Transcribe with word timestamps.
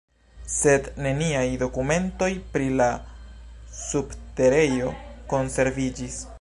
Sed 0.51 0.87
neniaj 1.07 1.43
dokumentoj 1.63 2.31
pri 2.55 2.71
la 2.79 2.89
subterejo 3.83 4.93
konserviĝis. 5.35 6.23